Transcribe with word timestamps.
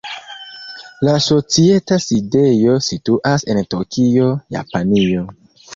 La 1.07 1.13
societa 1.25 1.99
sidejo 2.07 2.81
situas 2.89 3.47
en 3.55 3.65
Tokio, 3.77 4.35
Japanio. 4.59 5.29